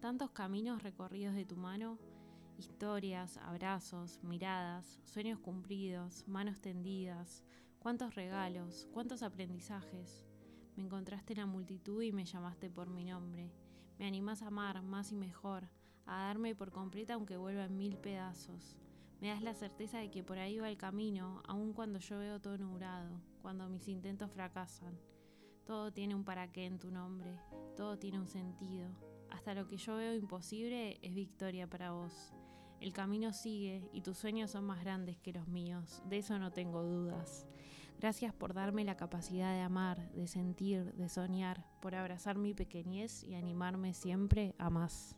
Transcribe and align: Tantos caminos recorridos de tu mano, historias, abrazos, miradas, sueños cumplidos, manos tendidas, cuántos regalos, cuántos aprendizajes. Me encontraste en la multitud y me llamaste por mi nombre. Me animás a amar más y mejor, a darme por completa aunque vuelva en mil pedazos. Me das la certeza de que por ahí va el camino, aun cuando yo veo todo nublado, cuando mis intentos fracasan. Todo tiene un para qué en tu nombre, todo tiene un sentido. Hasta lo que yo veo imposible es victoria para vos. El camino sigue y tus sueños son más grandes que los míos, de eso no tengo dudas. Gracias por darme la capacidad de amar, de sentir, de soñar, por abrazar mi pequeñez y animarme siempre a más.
Tantos 0.00 0.30
caminos 0.30 0.84
recorridos 0.84 1.34
de 1.34 1.44
tu 1.44 1.56
mano, 1.56 1.98
historias, 2.56 3.36
abrazos, 3.38 4.22
miradas, 4.22 5.00
sueños 5.02 5.40
cumplidos, 5.40 6.22
manos 6.28 6.60
tendidas, 6.60 7.42
cuántos 7.80 8.14
regalos, 8.14 8.86
cuántos 8.92 9.24
aprendizajes. 9.24 10.24
Me 10.76 10.84
encontraste 10.84 11.32
en 11.32 11.40
la 11.40 11.46
multitud 11.46 12.00
y 12.00 12.12
me 12.12 12.24
llamaste 12.24 12.70
por 12.70 12.88
mi 12.90 13.04
nombre. 13.04 13.50
Me 13.98 14.06
animás 14.06 14.42
a 14.42 14.46
amar 14.46 14.82
más 14.82 15.10
y 15.10 15.16
mejor, 15.16 15.68
a 16.06 16.26
darme 16.26 16.54
por 16.54 16.70
completa 16.70 17.14
aunque 17.14 17.36
vuelva 17.36 17.64
en 17.64 17.76
mil 17.76 17.96
pedazos. 17.96 18.76
Me 19.20 19.30
das 19.30 19.42
la 19.42 19.54
certeza 19.54 19.98
de 19.98 20.12
que 20.12 20.22
por 20.22 20.38
ahí 20.38 20.60
va 20.60 20.70
el 20.70 20.76
camino, 20.76 21.42
aun 21.48 21.72
cuando 21.72 21.98
yo 21.98 22.20
veo 22.20 22.40
todo 22.40 22.56
nublado, 22.56 23.20
cuando 23.42 23.68
mis 23.68 23.88
intentos 23.88 24.30
fracasan. 24.30 24.96
Todo 25.66 25.92
tiene 25.92 26.14
un 26.14 26.22
para 26.22 26.52
qué 26.52 26.66
en 26.66 26.78
tu 26.78 26.92
nombre, 26.92 27.36
todo 27.76 27.98
tiene 27.98 28.20
un 28.20 28.28
sentido. 28.28 29.17
Hasta 29.30 29.54
lo 29.54 29.66
que 29.66 29.76
yo 29.76 29.96
veo 29.96 30.14
imposible 30.14 30.98
es 31.02 31.14
victoria 31.14 31.68
para 31.68 31.92
vos. 31.92 32.32
El 32.80 32.92
camino 32.92 33.32
sigue 33.32 33.88
y 33.92 34.02
tus 34.02 34.18
sueños 34.18 34.52
son 34.52 34.64
más 34.64 34.80
grandes 34.80 35.18
que 35.18 35.32
los 35.32 35.48
míos, 35.48 36.02
de 36.08 36.18
eso 36.18 36.38
no 36.38 36.52
tengo 36.52 36.82
dudas. 36.82 37.46
Gracias 37.98 38.32
por 38.32 38.54
darme 38.54 38.84
la 38.84 38.96
capacidad 38.96 39.52
de 39.52 39.60
amar, 39.60 40.12
de 40.12 40.28
sentir, 40.28 40.94
de 40.94 41.08
soñar, 41.08 41.66
por 41.80 41.96
abrazar 41.96 42.38
mi 42.38 42.54
pequeñez 42.54 43.24
y 43.24 43.34
animarme 43.34 43.92
siempre 43.92 44.54
a 44.58 44.70
más. 44.70 45.17